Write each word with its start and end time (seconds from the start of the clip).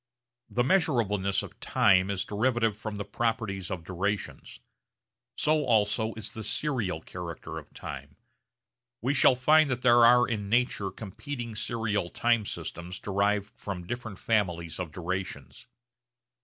The 0.49 0.63
measurableness 0.63 1.43
of 1.43 1.59
time 1.59 2.09
is 2.09 2.25
derivative 2.25 2.75
from 2.75 2.95
the 2.95 3.05
properties 3.05 3.69
of 3.69 3.83
durations. 3.83 4.59
So 5.37 5.63
also 5.63 6.15
is 6.15 6.33
the 6.33 6.41
serial 6.41 7.01
character 7.01 7.59
of 7.59 7.71
time. 7.75 8.15
We 9.03 9.13
shall 9.13 9.35
find 9.35 9.69
that 9.69 9.83
there 9.83 10.03
are 10.03 10.27
in 10.27 10.49
nature 10.49 10.89
competing 10.89 11.53
serial 11.53 12.09
time 12.09 12.47
systems 12.47 12.97
derived 12.97 13.53
from 13.55 13.85
different 13.85 14.17
families 14.17 14.79
of 14.79 14.91
durations. 14.91 15.67